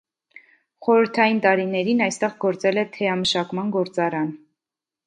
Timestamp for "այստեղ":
2.07-2.35